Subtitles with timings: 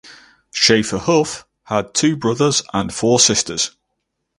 [0.51, 3.77] Schaeffer Huff had two brothers and four sisters.